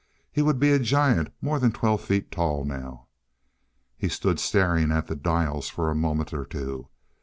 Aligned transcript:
He 0.31 0.41
would 0.41 0.57
be 0.59 0.71
a 0.71 0.79
giant 0.79 1.31
more 1.41 1.59
than 1.59 1.71
twelve 1.71 2.01
feet 2.01 2.31
tall 2.31 2.65
now.... 2.65 3.05
He 3.95 4.09
stood 4.09 4.39
staring 4.39 4.91
at 4.91 5.05
the 5.05 5.15
dials 5.15 5.69
for 5.69 5.91
a 5.91 5.95
moment 5.95 6.33
or 6.33 6.43
two. 6.43 6.87